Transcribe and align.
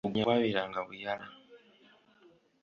Bugoonya 0.03 0.21
bwaberanga 0.25 0.79
buyala. 0.87 1.27